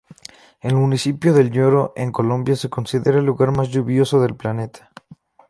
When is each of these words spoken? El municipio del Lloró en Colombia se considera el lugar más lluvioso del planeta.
El 0.61 0.73
municipio 0.73 1.31
del 1.31 1.51
Lloró 1.51 1.93
en 1.95 2.11
Colombia 2.11 2.55
se 2.55 2.71
considera 2.71 3.19
el 3.19 3.25
lugar 3.25 3.51
más 3.55 3.69
lluvioso 3.69 4.19
del 4.19 4.35
planeta. 4.35 4.89